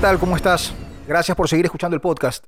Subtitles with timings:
[0.00, 0.20] tal?
[0.20, 0.72] ¿Cómo estás?
[1.08, 2.44] Gracias por seguir escuchando el podcast.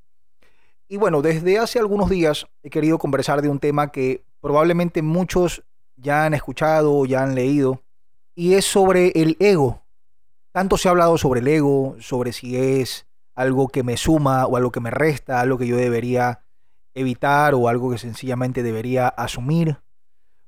[0.87, 5.65] Y bueno, desde hace algunos días he querido conversar de un tema que probablemente muchos
[5.97, 7.83] ya han escuchado o ya han leído,
[8.37, 9.83] y es sobre el ego.
[10.53, 14.57] Tanto se ha hablado sobre el ego, sobre si es algo que me suma o
[14.57, 16.43] algo que me resta, algo que yo debería
[16.95, 19.79] evitar o algo que sencillamente debería asumir.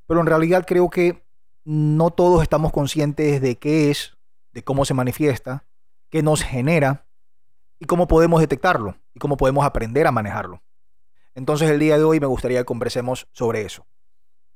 [0.06, 1.24] Pero en realidad creo que
[1.64, 4.16] no todos estamos conscientes de qué es,
[4.52, 5.64] de cómo se manifiesta,
[6.12, 7.06] qué nos genera
[7.80, 10.62] y cómo podemos detectarlo y cómo podemos aprender a manejarlo.
[11.34, 13.86] Entonces el día de hoy me gustaría que conversemos sobre eso.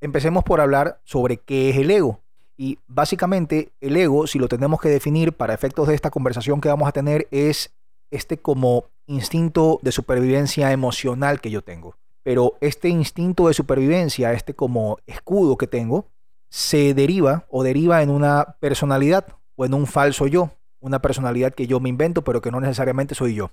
[0.02, 2.20] Empecemos por hablar sobre qué es el ego.
[2.58, 6.68] Y básicamente el ego, si lo tenemos que definir para efectos de esta conversación que
[6.68, 7.74] vamos a tener, es
[8.10, 11.96] este como instinto de supervivencia emocional que yo tengo.
[12.22, 16.06] Pero este instinto de supervivencia, este como escudo que tengo,
[16.50, 20.50] se deriva o deriva en una personalidad o en un falso yo,
[20.86, 23.50] una personalidad que yo me invento pero que no necesariamente soy yo.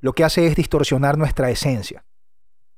[0.00, 2.04] Lo que hace es distorsionar nuestra esencia.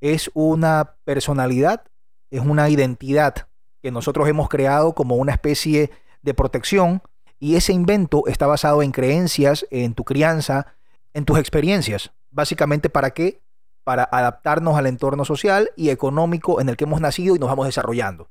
[0.00, 1.84] Es una personalidad,
[2.30, 3.48] es una identidad
[3.82, 5.90] que nosotros hemos creado como una especie
[6.22, 7.02] de protección
[7.38, 10.74] y ese invento está basado en creencias, en tu crianza,
[11.14, 12.12] en tus experiencias.
[12.30, 13.42] Básicamente, ¿para qué?
[13.82, 17.66] Para adaptarnos al entorno social y económico en el que hemos nacido y nos vamos
[17.66, 18.28] desarrollando.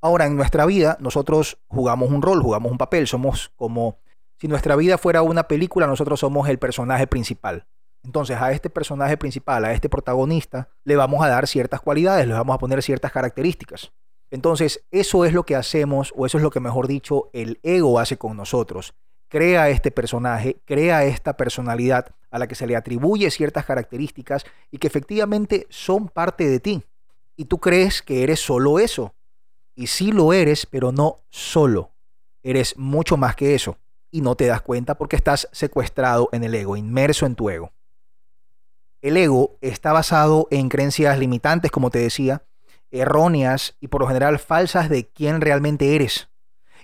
[0.00, 3.98] Ahora, en nuestra vida, nosotros jugamos un rol, jugamos un papel, somos como
[4.40, 7.66] si nuestra vida fuera una película, nosotros somos el personaje principal.
[8.04, 12.34] Entonces, a este personaje principal, a este protagonista, le vamos a dar ciertas cualidades, le
[12.34, 13.92] vamos a poner ciertas características.
[14.30, 17.98] Entonces, eso es lo que hacemos, o eso es lo que, mejor dicho, el ego
[17.98, 18.94] hace con nosotros
[19.28, 24.78] crea este personaje, crea esta personalidad a la que se le atribuye ciertas características y
[24.78, 26.82] que efectivamente son parte de ti.
[27.36, 29.14] Y tú crees que eres solo eso.
[29.74, 31.92] Y sí lo eres, pero no solo.
[32.42, 33.78] Eres mucho más que eso.
[34.10, 37.72] Y no te das cuenta porque estás secuestrado en el ego, inmerso en tu ego.
[39.00, 42.42] El ego está basado en creencias limitantes, como te decía,
[42.90, 46.28] erróneas y por lo general falsas de quién realmente eres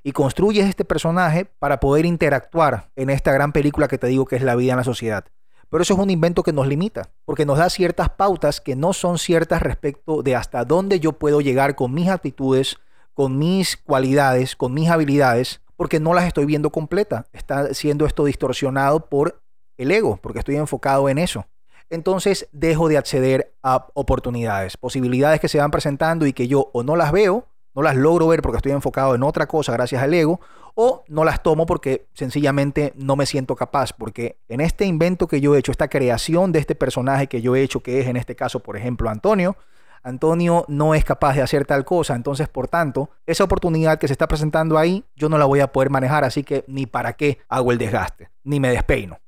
[0.04, 4.36] y construyes este personaje para poder interactuar en esta gran película que te digo que
[4.36, 5.24] es la vida en la sociedad.
[5.70, 8.92] Pero eso es un invento que nos limita, porque nos da ciertas pautas que no
[8.92, 12.76] son ciertas respecto de hasta dónde yo puedo llegar con mis actitudes,
[13.14, 17.26] con mis cualidades, con mis habilidades, porque no las estoy viendo completa.
[17.32, 19.42] Está siendo esto distorsionado por
[19.76, 21.46] el ego, porque estoy enfocado en eso.
[21.90, 26.82] Entonces dejo de acceder a oportunidades, posibilidades que se van presentando y que yo o
[26.82, 30.14] no las veo no las logro ver porque estoy enfocado en otra cosa gracias al
[30.14, 30.40] ego,
[30.76, 35.40] o no las tomo porque sencillamente no me siento capaz, porque en este invento que
[35.40, 38.16] yo he hecho, esta creación de este personaje que yo he hecho, que es en
[38.16, 39.56] este caso, por ejemplo, Antonio,
[40.04, 44.12] Antonio no es capaz de hacer tal cosa, entonces por tanto, esa oportunidad que se
[44.12, 47.38] está presentando ahí, yo no la voy a poder manejar, así que ni para qué
[47.48, 49.18] hago el desgaste, ni me despeino.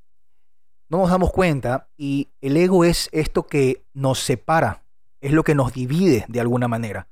[0.89, 4.85] No nos damos cuenta y el ego es esto que nos separa,
[5.21, 7.09] es lo que nos divide de alguna manera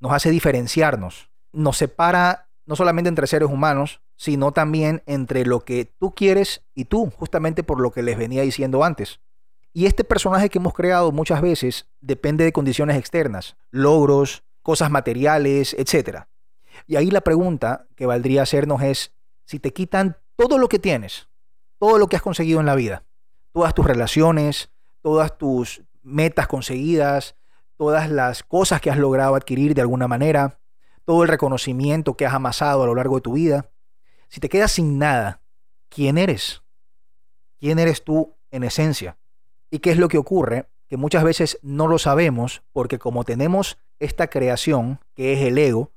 [0.00, 5.84] nos hace diferenciarnos, nos separa no solamente entre seres humanos, sino también entre lo que
[5.84, 9.20] tú quieres y tú, justamente por lo que les venía diciendo antes.
[9.72, 15.74] Y este personaje que hemos creado muchas veces depende de condiciones externas, logros, cosas materiales,
[15.78, 16.24] etc.
[16.86, 19.12] Y ahí la pregunta que valdría hacernos es,
[19.44, 21.28] si te quitan todo lo que tienes,
[21.78, 23.04] todo lo que has conseguido en la vida,
[23.52, 24.70] todas tus relaciones,
[25.02, 27.36] todas tus metas conseguidas,
[27.76, 30.60] todas las cosas que has logrado adquirir de alguna manera,
[31.04, 33.70] todo el reconocimiento que has amasado a lo largo de tu vida.
[34.28, 35.42] Si te quedas sin nada,
[35.88, 36.62] ¿quién eres?
[37.58, 39.19] ¿Quién eres tú en esencia?
[39.70, 40.66] ¿Y qué es lo que ocurre?
[40.88, 45.92] Que muchas veces no lo sabemos porque como tenemos esta creación, que es el ego,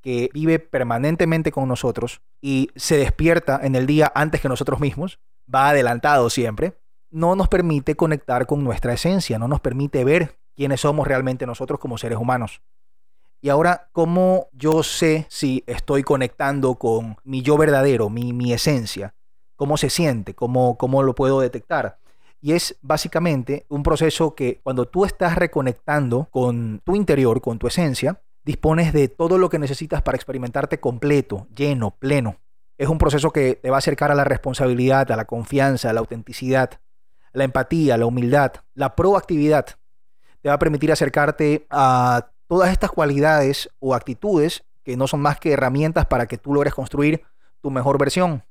[0.00, 5.18] que vive permanentemente con nosotros y se despierta en el día antes que nosotros mismos,
[5.52, 6.78] va adelantado siempre,
[7.10, 11.80] no nos permite conectar con nuestra esencia, no nos permite ver quiénes somos realmente nosotros
[11.80, 12.62] como seres humanos.
[13.40, 19.14] Y ahora, ¿cómo yo sé si estoy conectando con mi yo verdadero, mi, mi esencia?
[19.56, 20.34] ¿Cómo se siente?
[20.34, 21.98] ¿Cómo, ¿Cómo lo puedo detectar?
[22.40, 27.66] Y es básicamente un proceso que cuando tú estás reconectando con tu interior, con tu
[27.66, 32.36] esencia, dispones de todo lo que necesitas para experimentarte completo, lleno, pleno.
[32.76, 35.92] Es un proceso que te va a acercar a la responsabilidad, a la confianza, a
[35.92, 36.70] la autenticidad,
[37.32, 39.66] a la empatía, a la humildad, la proactividad
[40.40, 45.38] te va a permitir acercarte a todas estas cualidades o actitudes que no son más
[45.38, 47.24] que herramientas para que tú logres construir
[47.60, 48.44] tu mejor versión.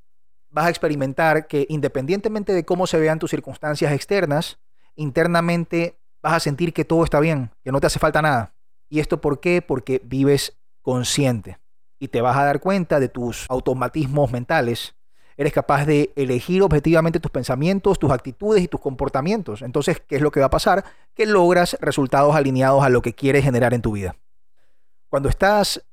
[0.49, 4.59] Vas a experimentar que independientemente de cómo se vean tus circunstancias externas,
[4.95, 8.53] internamente vas a sentir que todo está bien, que no te hace falta nada.
[8.89, 9.61] ¿Y esto por qué?
[9.61, 11.59] Porque vives consciente
[11.99, 14.95] y te vas a dar cuenta de tus automatismos mentales,
[15.37, 19.61] Eres capaz de elegir objetivamente tus pensamientos, tus actitudes y tus comportamientos.
[19.61, 20.83] Entonces, ¿qué es lo que va a pasar?
[21.13, 24.15] Que logras resultados alineados a lo que quieres generar en tu vida.
[25.09, 25.86] Cuando estás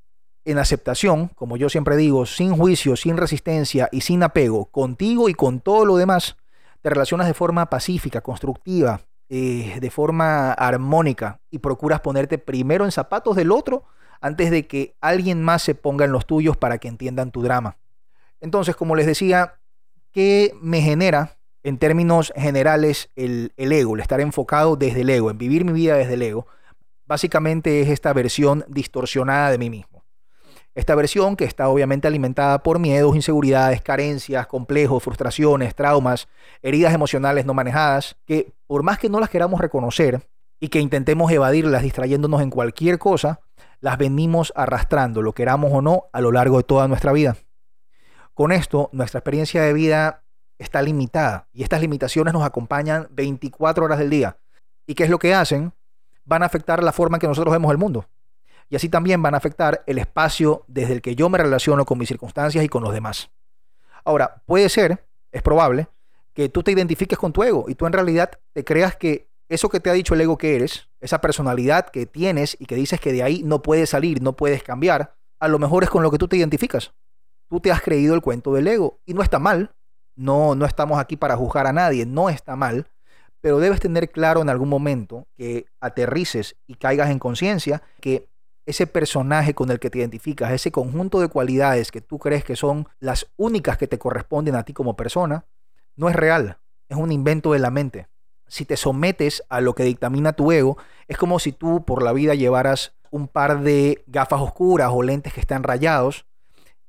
[0.45, 5.35] en aceptación, como yo siempre digo, sin juicio, sin resistencia y sin apego, contigo y
[5.35, 6.37] con todo lo demás,
[6.83, 9.01] te relacionas de forma pacífica, constructiva,
[9.31, 13.85] eh, de forma armónica y procuras ponerte primero en zapatos del otro
[14.21, 17.79] antes de que alguien más se ponga en los tuyos para que entiendan tu drama.
[18.41, 19.55] Entonces, como les decía,
[20.13, 25.31] ¿qué me genera en términos generales el, el ego, el estar enfocado desde el ego,
[25.31, 26.47] en vivir mi vida desde el ego?
[27.07, 29.94] Básicamente es esta versión distorsionada de mí mismo.
[30.75, 36.27] Esta versión que está obviamente alimentada por miedos, inseguridades, carencias, complejos, frustraciones, traumas,
[36.63, 40.27] heridas emocionales no manejadas, que por más que no las queramos reconocer
[40.59, 43.41] y que intentemos evadirlas distrayéndonos en cualquier cosa,
[43.81, 47.37] las venimos arrastrando, lo queramos o no, a lo largo de toda nuestra vida.
[48.33, 50.25] Con esto, nuestra experiencia de vida
[50.59, 54.39] está limitada y estas limitaciones nos acompañan 24 horas del día.
[54.87, 55.73] ¿Y qué es lo que hacen?
[56.25, 58.07] Van a afectar la forma en que nosotros vemos el mundo.
[58.69, 61.99] Y así también van a afectar el espacio desde el que yo me relaciono con
[61.99, 63.31] mis circunstancias y con los demás.
[64.05, 65.89] Ahora, puede ser, es probable,
[66.35, 69.69] que tú te identifiques con tu ego y tú en realidad te creas que eso
[69.69, 73.01] que te ha dicho el ego que eres, esa personalidad que tienes y que dices
[73.01, 76.11] que de ahí no puedes salir, no puedes cambiar, a lo mejor es con lo
[76.11, 76.93] que tú te identificas.
[77.49, 79.75] Tú te has creído el cuento del ego y no está mal.
[80.17, 82.89] No, no estamos aquí para juzgar a nadie, no está mal,
[83.41, 88.29] pero debes tener claro en algún momento que aterrices y caigas en conciencia que
[88.67, 92.57] ese personaje con el que te identificas, ese conjunto de cualidades que tú crees que
[92.57, 95.47] son las únicas que te corresponden a ti como persona,
[95.97, 96.59] no es real,
[96.89, 98.09] es un invento de la mente
[98.47, 100.79] si te sometes a lo que dictamina tu ego,
[101.09, 105.33] es como si tú por la vida llevaras un par de gafas oscuras o lentes
[105.33, 106.27] que están rayados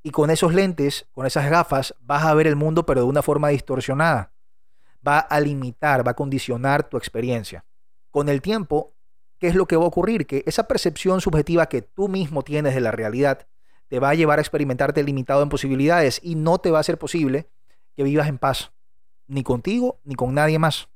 [0.03, 3.21] y con esos lentes, con esas gafas, vas a ver el mundo pero de una
[3.21, 4.31] forma distorsionada.
[5.07, 7.65] Va a limitar, va a condicionar tu experiencia.
[8.11, 8.94] Con el tiempo,
[9.39, 10.27] ¿qué es lo que va a ocurrir?
[10.27, 13.47] Que esa percepción subjetiva que tú mismo tienes de la realidad
[13.87, 16.97] te va a llevar a experimentarte limitado en posibilidades y no te va a ser
[16.97, 17.47] posible
[17.95, 18.71] que vivas en paz,
[19.27, 20.89] ni contigo ni con nadie más.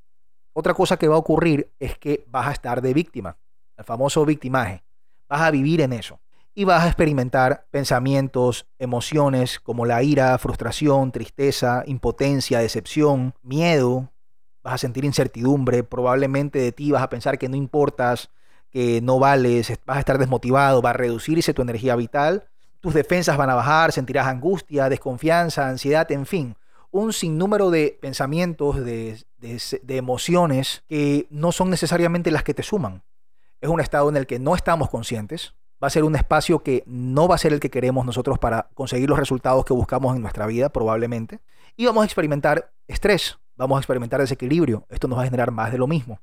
[0.54, 3.38] Otra cosa que va a ocurrir es que vas a estar de víctima,
[3.78, 4.84] el famoso victimaje.
[5.28, 6.20] Vas a vivir en eso
[6.56, 14.12] y vas a experimentar pensamientos, emociones como la ira, frustración, tristeza, impotencia, decepción, miedo.
[14.64, 18.30] Vas a sentir incertidumbre, probablemente de ti vas a pensar que no importas,
[18.70, 22.48] que no vales, vas a estar desmotivado, va a reducirse tu energía vital,
[22.80, 26.56] tus defensas van a bajar, sentirás angustia, desconfianza, ansiedad, en fin,
[26.92, 29.24] un sinnúmero de pensamientos, de,
[29.88, 33.04] emociones que no son necesariamente las que te suman.
[33.62, 35.54] Es un estado en el que no estamos conscientes.
[35.82, 38.70] Va a ser un espacio que no va a ser el que queremos nosotros para
[38.74, 41.40] conseguir los resultados que buscamos en nuestra vida, probablemente.
[41.78, 44.88] Y vamos a experimentar estrés, vamos a experimentar desequilibrio.
[44.90, 46.20] Esto nos va a generar más de lo mismo.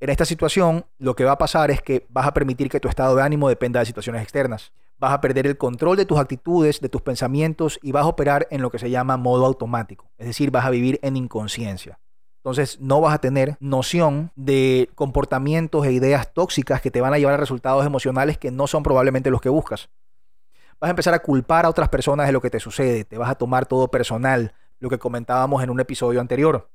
[0.00, 2.88] En esta situación, lo que va a pasar es que vas a permitir que tu
[2.88, 4.72] estado de ánimo dependa de situaciones externas
[5.02, 8.46] vas a perder el control de tus actitudes, de tus pensamientos y vas a operar
[8.50, 10.08] en lo que se llama modo automático.
[10.16, 11.98] Es decir, vas a vivir en inconsciencia.
[12.36, 17.18] Entonces no vas a tener noción de comportamientos e ideas tóxicas que te van a
[17.18, 19.90] llevar a resultados emocionales que no son probablemente los que buscas.
[20.80, 23.30] Vas a empezar a culpar a otras personas de lo que te sucede, te vas
[23.30, 26.68] a tomar todo personal, lo que comentábamos en un episodio anterior.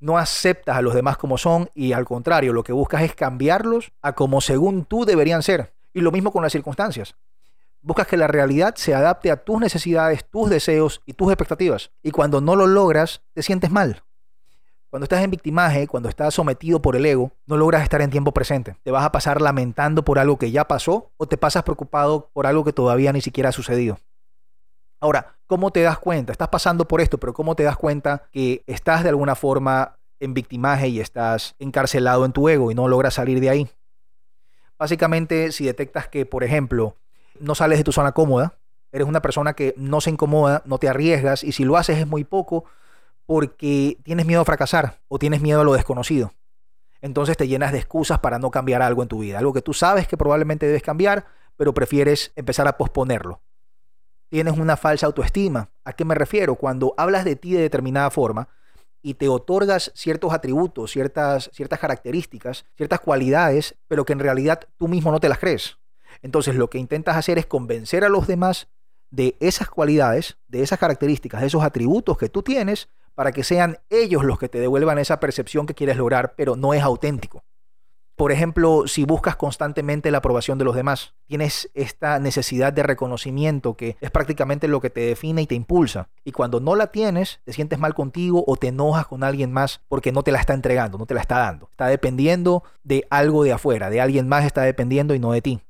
[0.00, 3.92] No aceptas a los demás como son y al contrario, lo que buscas es cambiarlos
[4.00, 5.74] a como según tú deberían ser.
[5.92, 7.16] Y lo mismo con las circunstancias.
[7.82, 11.90] Buscas que la realidad se adapte a tus necesidades, tus deseos y tus expectativas.
[12.02, 14.02] Y cuando no lo logras, te sientes mal.
[14.88, 18.32] Cuando estás en victimaje, cuando estás sometido por el ego, no logras estar en tiempo
[18.32, 18.78] presente.
[18.84, 22.46] Te vas a pasar lamentando por algo que ya pasó o te pasas preocupado por
[22.46, 23.98] algo que todavía ni siquiera ha sucedido.
[25.00, 26.32] Ahora, ¿cómo te das cuenta?
[26.32, 30.34] Estás pasando por esto, pero ¿cómo te das cuenta que estás de alguna forma en
[30.34, 33.70] victimaje y estás encarcelado en tu ego y no logras salir de ahí?
[34.78, 36.96] Básicamente, si detectas que, por ejemplo,
[37.38, 38.58] no sales de tu zona cómoda,
[38.90, 42.06] eres una persona que no se incomoda, no te arriesgas y si lo haces es
[42.06, 42.64] muy poco
[43.26, 46.32] porque tienes miedo a fracasar o tienes miedo a lo desconocido.
[47.00, 49.74] Entonces te llenas de excusas para no cambiar algo en tu vida, algo que tú
[49.74, 51.26] sabes que probablemente debes cambiar,
[51.56, 53.40] pero prefieres empezar a posponerlo.
[54.28, 55.70] Tienes una falsa autoestima.
[55.84, 56.56] ¿A qué me refiero?
[56.56, 58.48] Cuando hablas de ti de determinada forma
[59.00, 64.88] y te otorgas ciertos atributos, ciertas, ciertas características, ciertas cualidades, pero que en realidad tú
[64.88, 65.78] mismo no te las crees.
[66.20, 68.68] Entonces lo que intentas hacer es convencer a los demás
[69.10, 73.78] de esas cualidades, de esas características, de esos atributos que tú tienes, para que sean
[73.88, 77.42] ellos los que te devuelvan esa percepción que quieres lograr, pero no es auténtico.
[78.18, 83.76] Por ejemplo, si buscas constantemente la aprobación de los demás, tienes esta necesidad de reconocimiento
[83.76, 86.08] que es prácticamente lo que te define y te impulsa.
[86.24, 89.82] Y cuando no la tienes, te sientes mal contigo o te enojas con alguien más
[89.86, 91.68] porque no te la está entregando, no te la está dando.
[91.70, 95.60] Está dependiendo de algo de afuera, de alguien más está dependiendo y no de ti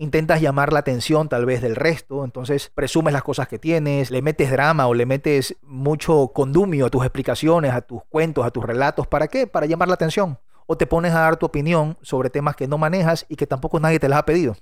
[0.00, 4.22] intentas llamar la atención tal vez del resto, entonces presumes las cosas que tienes, le
[4.22, 8.64] metes drama o le metes mucho condumio a tus explicaciones, a tus cuentos, a tus
[8.64, 9.48] relatos, ¿para qué?
[9.48, 10.38] Para llamar la atención
[10.70, 13.80] o te pones a dar tu opinión sobre temas que no manejas y que tampoco
[13.80, 14.54] nadie te las ha pedido.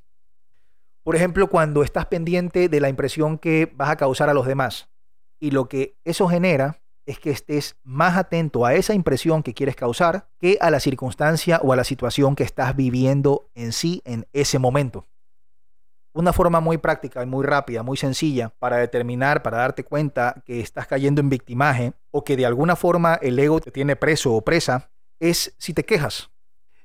[1.03, 4.89] Por ejemplo, cuando estás pendiente de la impresión que vas a causar a los demás
[5.41, 9.75] y lo que eso genera es que estés más atento a esa impresión que quieres
[9.75, 14.27] causar que a la circunstancia o a la situación que estás viviendo en sí en
[14.33, 15.07] ese momento.
[16.13, 20.61] Una forma muy práctica y muy rápida, muy sencilla para determinar, para darte cuenta que
[20.61, 24.43] estás cayendo en victimaje o que de alguna forma el ego te tiene preso o
[24.43, 26.31] presa es si te quejas.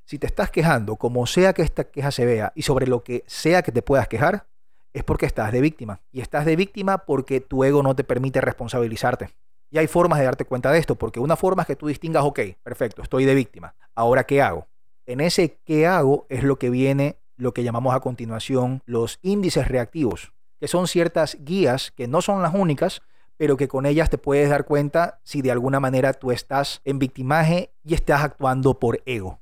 [0.05, 3.23] Si te estás quejando, como sea que esta queja se vea y sobre lo que
[3.27, 4.47] sea que te puedas quejar,
[4.93, 6.01] es porque estás de víctima.
[6.11, 9.29] Y estás de víctima porque tu ego no te permite responsabilizarte.
[9.69, 12.25] Y hay formas de darte cuenta de esto, porque una forma es que tú distingas,
[12.25, 13.73] ok, perfecto, estoy de víctima.
[13.95, 14.67] Ahora, ¿qué hago?
[15.05, 19.69] En ese qué hago es lo que viene, lo que llamamos a continuación los índices
[19.69, 23.01] reactivos, que son ciertas guías que no son las únicas,
[23.41, 26.99] pero que con ellas te puedes dar cuenta si de alguna manera tú estás en
[26.99, 29.39] victimaje y estás actuando por ego.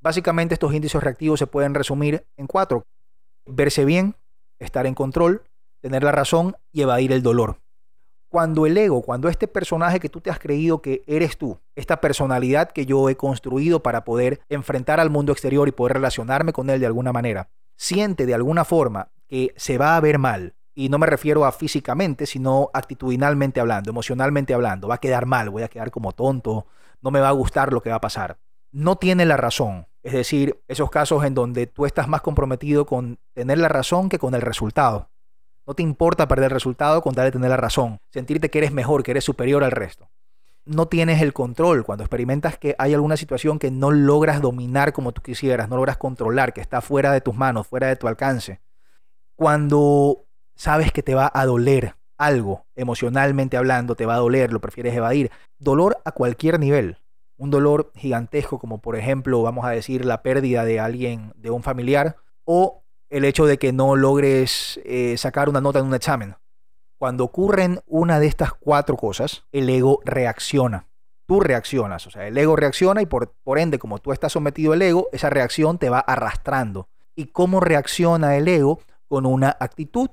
[0.00, 2.86] Básicamente estos índices reactivos se pueden resumir en cuatro.
[3.44, 4.16] Verse bien,
[4.58, 5.42] estar en control,
[5.82, 7.58] tener la razón y evadir el dolor.
[8.30, 12.00] Cuando el ego, cuando este personaje que tú te has creído que eres tú, esta
[12.00, 16.70] personalidad que yo he construido para poder enfrentar al mundo exterior y poder relacionarme con
[16.70, 20.88] él de alguna manera, siente de alguna forma que se va a ver mal, y
[20.88, 24.86] no me refiero a físicamente, sino actitudinalmente hablando, emocionalmente hablando.
[24.86, 26.66] Va a quedar mal, voy a quedar como tonto,
[27.02, 28.38] no me va a gustar lo que va a pasar.
[28.70, 29.88] No tiene la razón.
[30.04, 34.20] Es decir, esos casos en donde tú estás más comprometido con tener la razón que
[34.20, 35.10] con el resultado.
[35.66, 38.70] No te importa perder el resultado con tal de tener la razón, sentirte que eres
[38.70, 40.08] mejor, que eres superior al resto.
[40.64, 45.10] No tienes el control cuando experimentas que hay alguna situación que no logras dominar como
[45.10, 48.60] tú quisieras, no logras controlar, que está fuera de tus manos, fuera de tu alcance.
[49.34, 50.27] Cuando
[50.58, 54.94] sabes que te va a doler algo, emocionalmente hablando, te va a doler, lo prefieres
[54.94, 55.30] evadir.
[55.58, 56.98] Dolor a cualquier nivel.
[57.36, 61.62] Un dolor gigantesco como por ejemplo, vamos a decir, la pérdida de alguien, de un
[61.62, 66.34] familiar, o el hecho de que no logres eh, sacar una nota en un examen.
[66.98, 70.88] Cuando ocurren una de estas cuatro cosas, el ego reacciona.
[71.26, 74.72] Tú reaccionas, o sea, el ego reacciona y por, por ende, como tú estás sometido
[74.72, 76.88] al ego, esa reacción te va arrastrando.
[77.14, 78.80] ¿Y cómo reacciona el ego?
[79.06, 80.10] Con una actitud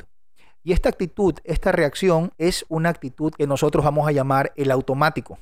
[0.66, 5.38] y esta actitud, esta reacción es una actitud que nosotros vamos a llamar el automático.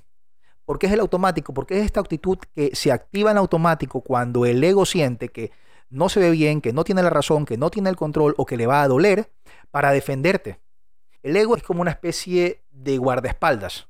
[0.65, 1.53] ¿Por qué es el automático?
[1.53, 5.51] Porque es esta actitud que se activa en automático cuando el ego siente que
[5.89, 8.45] no se ve bien, que no tiene la razón, que no tiene el control o
[8.45, 9.31] que le va a doler
[9.71, 10.59] para defenderte.
[11.21, 13.87] El ego es como una especie de guardaespaldas.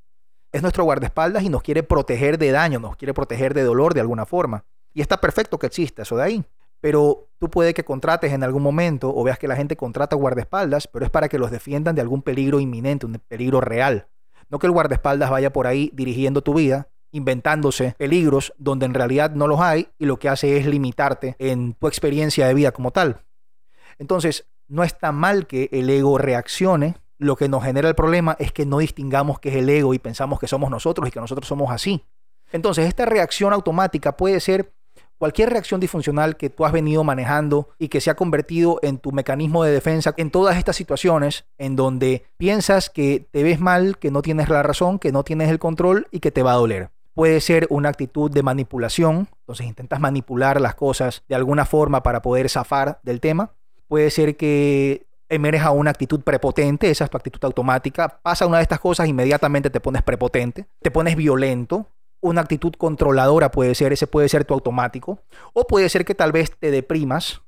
[0.52, 4.02] Es nuestro guardaespaldas y nos quiere proteger de daño, nos quiere proteger de dolor de
[4.02, 4.66] alguna forma.
[4.94, 6.46] Y está perfecto que exista eso de ahí
[6.84, 10.86] pero tú puede que contrates en algún momento o veas que la gente contrata guardaespaldas,
[10.86, 14.10] pero es para que los defiendan de algún peligro inminente, un peligro real.
[14.50, 19.32] No que el guardaespaldas vaya por ahí dirigiendo tu vida, inventándose peligros donde en realidad
[19.32, 22.92] no los hay y lo que hace es limitarte en tu experiencia de vida como
[22.92, 23.22] tal.
[23.98, 26.98] Entonces, no está mal que el ego reaccione.
[27.18, 30.00] Lo que nos genera el problema es que no distingamos qué es el ego y
[30.00, 32.04] pensamos que somos nosotros y que nosotros somos así.
[32.52, 34.74] Entonces, esta reacción automática puede ser
[35.24, 39.14] cualquier reacción disfuncional que tú has venido manejando y que se ha convertido en tu
[39.14, 44.12] mecanismo de defensa en todas estas situaciones en donde piensas que te ves mal, que
[44.12, 46.90] no tienes la razón, que no tienes el control y que te va a doler.
[47.14, 52.22] Puede ser una actitud de manipulación, entonces intentas manipular las cosas de alguna forma para
[52.22, 53.54] poder zafar del tema.
[53.88, 58.20] Puede ser que emerja una actitud prepotente, esa es tu actitud automática.
[58.22, 61.88] Pasa una de estas cosas, inmediatamente te pones prepotente, te pones violento,
[62.24, 65.20] una actitud controladora puede ser, ese puede ser tu automático,
[65.54, 67.42] o puede ser que tal vez te deprimas,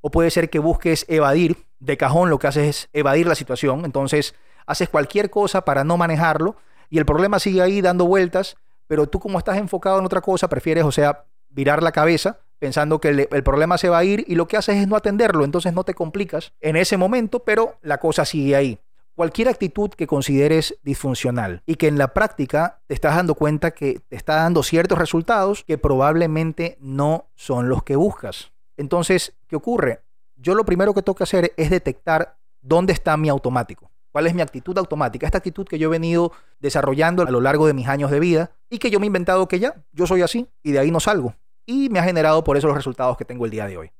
[0.00, 3.84] o puede ser que busques evadir, de cajón lo que haces es evadir la situación,
[3.84, 4.34] entonces
[4.66, 6.56] haces cualquier cosa para no manejarlo
[6.90, 8.56] y el problema sigue ahí dando vueltas,
[8.86, 13.00] pero tú como estás enfocado en otra cosa, prefieres, o sea, virar la cabeza pensando
[13.00, 15.44] que el, el, problema se va a ir y lo que haces es no atenderlo,
[15.44, 18.78] entonces no te complicas en ese momento, pero la cosa sigue ahí
[19.20, 24.00] cualquier actitud que consideres disfuncional y que en la práctica te estás dando cuenta que
[24.08, 28.50] te está dando ciertos resultados que probablemente no son los que buscas.
[28.78, 30.00] Entonces, ¿qué ocurre?
[30.36, 33.90] Yo lo primero que tengo que hacer es detectar dónde está mi automático.
[34.10, 35.26] ¿Cuál es mi actitud automática?
[35.26, 38.52] Esta actitud que yo he venido desarrollando a lo largo de mis años de vida
[38.70, 40.98] y que yo me he inventado que ya, yo soy así y de ahí no
[40.98, 41.34] salgo.
[41.66, 43.90] y me ha generado por eso los resultados que tengo el día de hoy.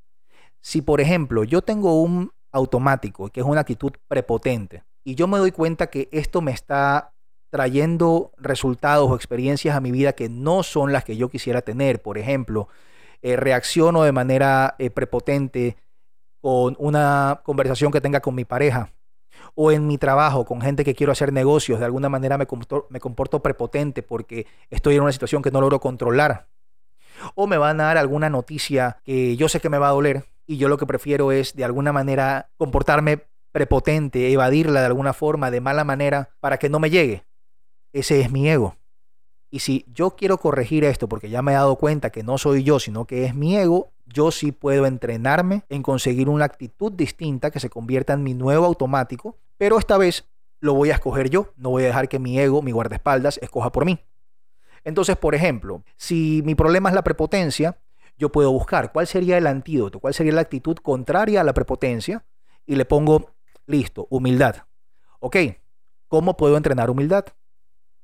[0.62, 5.38] Si, por ejemplo, yo tengo un automático, que es una actitud prepotente, y yo me
[5.38, 7.14] doy cuenta que esto me está
[7.50, 12.00] trayendo resultados o experiencias a mi vida que no son las que yo quisiera tener.
[12.00, 12.68] Por ejemplo,
[13.20, 15.76] eh, reacciono de manera eh, prepotente
[16.40, 18.92] con una conversación que tenga con mi pareja
[19.56, 22.46] o en mi trabajo con gente que quiero hacer negocios, de alguna manera me
[22.88, 26.46] me comporto prepotente porque estoy en una situación que no logro controlar.
[27.34, 30.26] O me van a dar alguna noticia que yo sé que me va a doler
[30.46, 35.50] y yo lo que prefiero es de alguna manera comportarme prepotente, evadirla de alguna forma,
[35.50, 37.24] de mala manera, para que no me llegue.
[37.92, 38.76] Ese es mi ego.
[39.50, 42.62] Y si yo quiero corregir esto porque ya me he dado cuenta que no soy
[42.62, 47.50] yo, sino que es mi ego, yo sí puedo entrenarme en conseguir una actitud distinta
[47.50, 50.28] que se convierta en mi nuevo automático, pero esta vez
[50.60, 53.72] lo voy a escoger yo, no voy a dejar que mi ego, mi guardaespaldas, escoja
[53.72, 53.98] por mí.
[54.84, 57.78] Entonces, por ejemplo, si mi problema es la prepotencia,
[58.16, 62.24] yo puedo buscar cuál sería el antídoto, cuál sería la actitud contraria a la prepotencia
[62.66, 63.32] y le pongo,
[63.70, 64.56] listo, humildad.
[65.20, 65.36] Ok,
[66.08, 67.24] ¿cómo puedo entrenar humildad?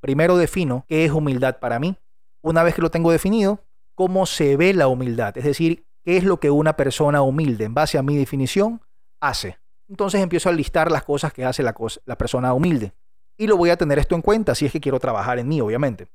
[0.00, 1.96] Primero defino qué es humildad para mí.
[2.42, 3.61] Una vez que lo tengo definido,
[3.94, 7.75] cómo se ve la humildad, es decir, qué es lo que una persona humilde, en
[7.75, 8.80] base a mi definición,
[9.20, 9.58] hace.
[9.88, 11.75] Entonces empiezo a listar las cosas que hace la,
[12.16, 12.92] persona humilde.
[13.37, 15.61] Y lo voy a tener esto en cuenta si es que quiero trabajar en mí,
[15.61, 16.08] obviamente.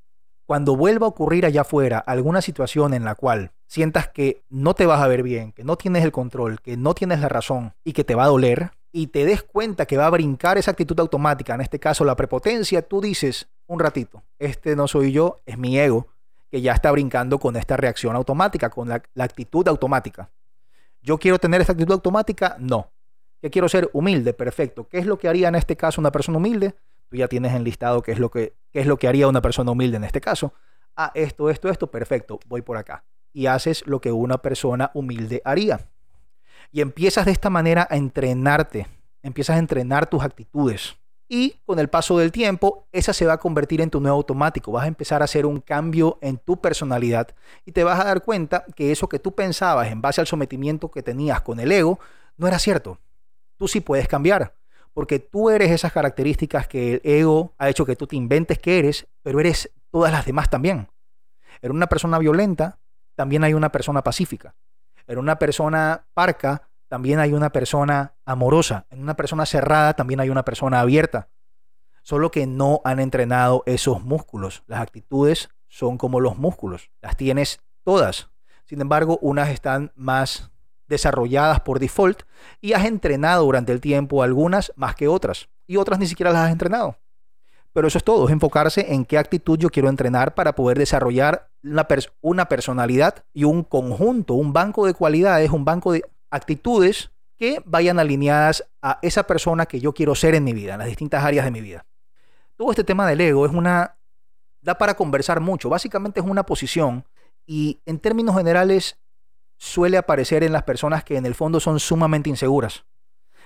[0.46, 4.86] Cuando vuelva a ocurrir allá afuera alguna situación en la cual sientas que no te
[4.86, 7.93] vas a ver bien, que no tienes el control, que no tienes la razón y
[7.93, 11.00] que te va a doler, y te des cuenta que va a brincar esa actitud
[11.00, 15.57] automática, en este caso la prepotencia, tú dices, un ratito, este no soy yo, es
[15.57, 16.07] mi ego,
[16.50, 20.29] que ya está brincando con esta reacción automática, con la, actitud automática.
[21.01, 22.57] ¿Yo quiero tener esta actitud automática?
[22.60, 22.91] No.
[23.41, 23.89] ¿Qué quiero ser?
[23.93, 24.88] Humilde, perfecto.
[24.88, 26.75] ¿Qué es lo que haría en este caso una persona humilde?
[27.10, 29.71] Tú ya tienes enlistado qué es lo que, qué es lo que haría una persona
[29.71, 30.53] humilde en este caso.
[30.95, 33.05] Ah, esto, esto, esto, perfecto, voy por acá.
[33.33, 35.89] Y haces lo que una persona humilde haría.
[36.72, 38.88] Y empiezas de esta manera a entrenarte,
[39.22, 40.95] empiezas a entrenar tus actitudes.
[41.28, 44.72] Y con el paso del tiempo, esa se va a convertir en tu nuevo automático.
[44.74, 47.30] Vas a empezar a hacer un cambio en tu personalidad
[47.65, 50.91] y te vas a dar cuenta que eso que tú pensabas en base al sometimiento
[50.91, 52.00] que tenías con el ego
[52.36, 53.00] no era cierto.
[53.58, 54.56] Tú sí puedes cambiar,
[54.93, 58.80] porque tú eres esas características que el ego ha hecho que tú te inventes que
[58.80, 60.89] eres, pero eres todas las demás también.
[61.62, 62.80] En una persona violenta,
[63.15, 64.56] también hay una persona pacífica.
[65.08, 68.86] En una persona parca, también hay una persona amorosa.
[68.89, 71.30] En una persona cerrada, también hay una persona abierta.
[72.01, 74.63] Solo que no han entrenado esos músculos.
[74.67, 76.91] Las actitudes son como los músculos.
[77.01, 78.30] Las tienes todas.
[78.65, 80.51] Sin embargo, unas están más
[80.89, 82.23] desarrolladas por default
[82.60, 86.47] y has entrenado durante el tiempo algunas más que otras y otras ni siquiera las
[86.47, 86.97] has entrenado.
[87.71, 91.49] Pero eso es todo, es enfocarse en qué actitud yo quiero entrenar para poder desarrollar
[91.63, 91.88] una,
[92.19, 98.00] una personalidad y un conjunto, un banco de cualidades, un banco de actitudes que vayan
[98.00, 101.46] alineadas a esa persona que yo quiero ser en mi vida, en las distintas áreas
[101.46, 101.86] de mi vida.
[102.56, 103.98] Todo este tema del ego es una...
[104.62, 107.06] da para conversar mucho, básicamente es una posición
[107.46, 109.00] y en términos generales
[109.58, 112.86] suele aparecer en las personas que en el fondo son sumamente inseguras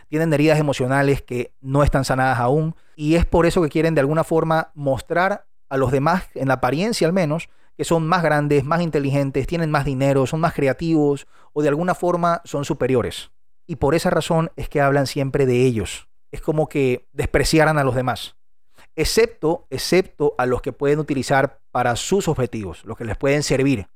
[0.08, 4.02] tienen heridas emocionales que no están sanadas aún y es por eso que quieren de
[4.02, 8.64] alguna forma mostrar a los demás, en la apariencia al menos, que son más grandes,
[8.64, 13.32] más inteligentes, tienen más dinero, son más creativos o de alguna forma son superiores.
[13.68, 16.08] Y por esa razón es que hablan siempre de ellos.
[16.32, 18.36] Es como que despreciaran a los demás.
[18.96, 23.88] Excepto, excepto a los que pueden utilizar para sus objetivos, los que les pueden servir.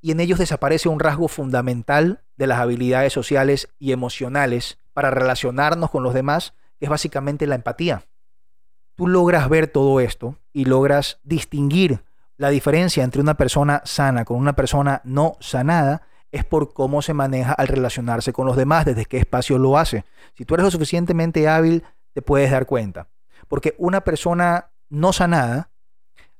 [0.00, 5.90] Y en ellos desaparece un rasgo fundamental de las habilidades sociales y emocionales para relacionarnos
[5.90, 8.06] con los demás, es básicamente la empatía.
[8.94, 12.02] Tú logras ver todo esto y logras distinguir
[12.42, 16.02] la diferencia entre una persona sana con una persona no sanada
[16.32, 20.04] es por cómo se maneja al relacionarse con los demás, desde qué espacio lo hace.
[20.34, 23.06] Si tú eres lo suficientemente hábil, te puedes dar cuenta.
[23.46, 25.70] Porque una persona no sanada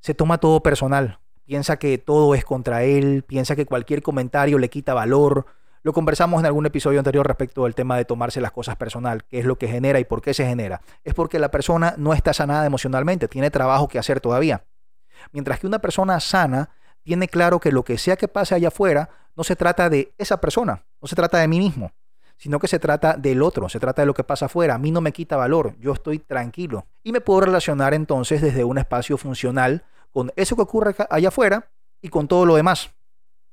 [0.01, 1.19] se toma todo personal.
[1.45, 5.45] Piensa que todo es contra él, piensa que cualquier comentario le quita valor,
[5.83, 9.39] lo conversamos en algún episodio anterior respecto al tema de tomarse las cosas personal, qué
[9.39, 10.81] es lo que genera y por qué se genera.
[11.05, 14.65] Es porque la persona no está sanada emocionalmente, tiene trabajo que hacer todavía.
[15.31, 16.69] Mientras que una persona sana
[17.03, 20.39] tiene claro que lo que sea que pase allá afuera no se trata de esa
[20.39, 21.91] persona, no se trata de mí mismo,
[22.37, 24.75] sino que se trata del otro, se trata de lo que pasa afuera.
[24.75, 28.63] A mí no me quita valor, yo estoy tranquilo y me puedo relacionar entonces desde
[28.63, 31.69] un espacio funcional con eso que ocurre allá afuera
[32.01, 32.91] y con todo lo demás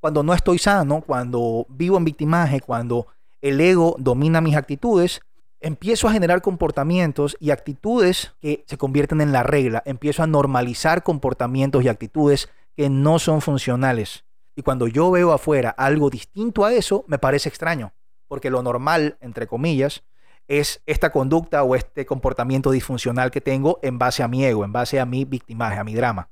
[0.00, 3.06] cuando no estoy sano, cuando vivo en victimaje, cuando
[3.40, 5.20] el ego domina mis actitudes,
[5.61, 9.83] empiezo a generar comportamientos y actitudes que se convierten en la regla.
[9.85, 14.25] Empiezo a normalizar comportamientos y actitudes que no son funcionales.
[14.57, 17.92] Y cuando yo veo afuera algo distinto a eso, me parece extraño,
[18.27, 20.03] porque lo normal, entre comillas,
[20.49, 24.73] es esta conducta o este comportamiento disfuncional que tengo en base a mi ego, en
[24.73, 26.31] base a mi victimaje, a mi drama.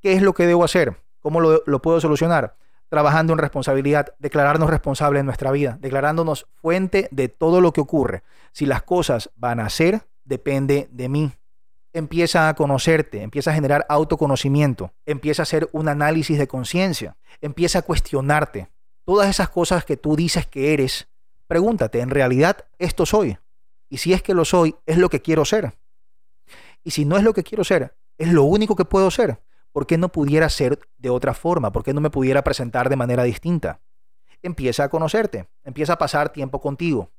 [0.00, 0.96] ¿Qué es lo que debo hacer?
[1.20, 2.56] ¿Cómo lo, lo puedo solucionar?
[2.92, 8.22] Trabajando en responsabilidad, declararnos responsables en nuestra vida, declarándonos fuente de todo lo que ocurre.
[8.52, 11.32] Si las cosas van a ser, depende de mí
[11.92, 17.80] empieza a conocerte, empieza a generar autoconocimiento, empieza a hacer un análisis de conciencia, empieza
[17.80, 18.70] a cuestionarte.
[19.04, 21.08] Todas esas cosas que tú dices que eres,
[21.46, 23.36] pregúntate, ¿en realidad esto soy?
[23.88, 25.74] Y si es que lo soy, es lo que quiero ser.
[26.82, 29.38] Y si no es lo que quiero ser, es lo único que puedo ser.
[29.72, 31.72] ¿Por qué no pudiera ser de otra forma?
[31.72, 33.80] ¿Por qué no me pudiera presentar de manera distinta?
[34.42, 37.10] Empieza a conocerte, empieza a pasar tiempo contigo,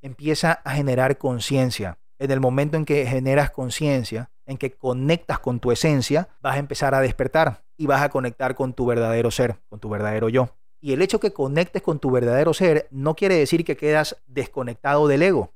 [0.00, 5.60] empieza a generar conciencia en el momento en que generas conciencia, en que conectas con
[5.60, 9.56] tu esencia, vas a empezar a despertar y vas a conectar con tu verdadero ser,
[9.68, 10.50] con tu verdadero yo.
[10.80, 15.08] Y el hecho que conectes con tu verdadero ser no quiere decir que quedas desconectado
[15.08, 15.52] del ego.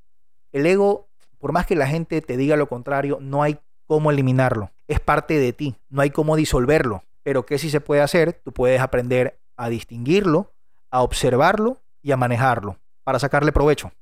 [0.52, 4.70] El ego, por más que la gente te diga lo contrario, no hay cómo eliminarlo.
[4.90, 7.04] Es parte de ti, no hay cómo disolverlo.
[7.22, 8.32] Pero ¿qué sí se puede hacer?
[8.42, 10.50] Tú puedes aprender a distinguirlo,
[10.90, 13.92] a observarlo y a manejarlo para sacarle provecho.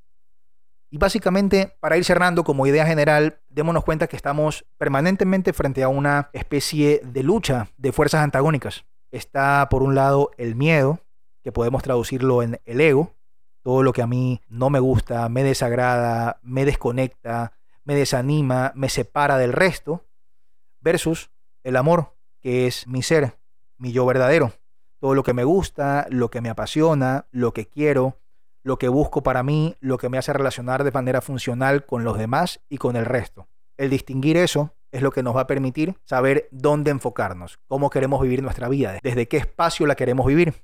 [0.88, 5.88] Y básicamente, para ir cerrando como idea general, démonos cuenta que estamos permanentemente frente a
[5.88, 8.86] una especie de lucha de fuerzas antagónicas.
[9.10, 11.00] Está por un lado el miedo,
[11.44, 13.12] que podemos traducirlo en el ego,
[13.62, 17.52] todo lo que a mí no me gusta, me desagrada, me desconecta,
[17.84, 20.07] me desanima, me separa del resto,
[20.88, 21.30] versus
[21.64, 23.36] el amor, que es mi ser,
[23.76, 24.52] mi yo verdadero.
[25.00, 28.16] Todo lo que me gusta, lo que me apasiona, lo que quiero,
[28.62, 32.16] lo que busco para mí, lo que me hace relacionar de manera funcional con los
[32.16, 33.48] demás y con el resto.
[33.76, 38.22] El distinguir eso es lo que nos va a permitir saber dónde enfocarnos, cómo queremos
[38.22, 40.54] vivir nuestra vida, desde qué espacio la queremos vivir.